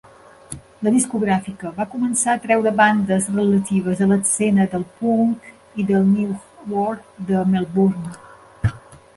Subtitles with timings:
[0.85, 5.49] La discogràfica va començar a treure bandes relatives a l'escena del punk
[5.85, 6.35] i del new
[6.75, 6.99] wave
[7.31, 8.17] de Melbourne.